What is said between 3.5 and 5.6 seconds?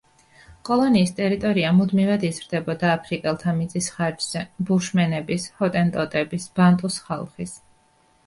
მიწის ხარჯზე: ბუშმენების,